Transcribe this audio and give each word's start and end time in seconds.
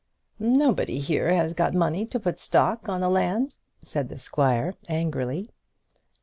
"Nobody 0.39 0.97
here 0.97 1.31
has 1.31 1.53
got 1.53 1.75
money 1.75 2.07
to 2.07 2.19
put 2.19 2.39
stock 2.39 2.89
on 2.89 3.01
the 3.01 3.07
land," 3.07 3.53
said 3.83 4.09
the 4.09 4.17
squire, 4.17 4.73
angrily. 4.89 5.51